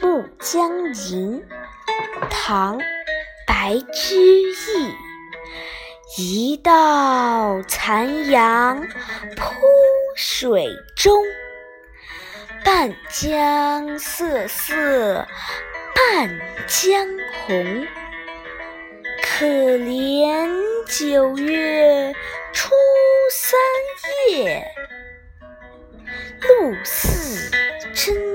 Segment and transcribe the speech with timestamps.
[0.00, 1.44] 暮江吟
[2.30, 2.78] 唐
[3.46, 4.94] 白居易
[6.16, 8.80] 一道残阳
[9.36, 9.54] 铺
[10.16, 10.66] 水
[10.96, 11.24] 中
[12.64, 15.26] 半江瑟瑟
[15.94, 17.06] 半江
[17.46, 17.86] 红。
[19.40, 20.50] 可怜
[20.88, 22.12] 九月
[22.52, 22.74] 初
[23.30, 23.60] 三
[24.32, 24.64] 夜
[26.40, 27.48] 露似
[27.94, 28.27] 真